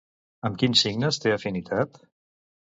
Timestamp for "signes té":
0.85-1.35